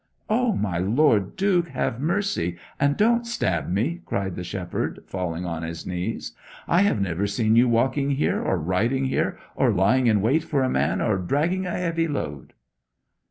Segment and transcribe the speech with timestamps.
[0.31, 5.61] 'O, my Lord Duke, have mercy, and don't stab me!' cried the shepherd, falling on
[5.61, 6.31] his knees.
[6.67, 10.63] 'I have never seen you walking here, or riding here, or lying in wait for
[10.63, 12.53] a man, or dragging a heavy load!'